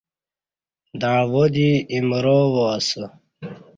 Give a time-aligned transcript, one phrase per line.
[1.01, 3.05] دعوا دی ایمرا وااسہ